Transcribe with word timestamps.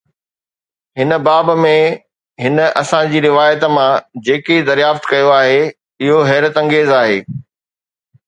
هن 0.99 1.11
باب 1.25 1.47
۾، 1.65 1.73
هن 2.43 2.57
اسان 2.81 3.05
جي 3.11 3.19
روايت 3.27 3.61
مان 3.75 3.99
جيڪي 4.29 4.57
دريافت 4.69 5.03
ڪيو 5.11 5.29
آهي، 5.39 5.59
اهو 6.03 6.19
حيرت 6.31 6.61
انگيز 6.63 6.89
آهي. 7.01 7.21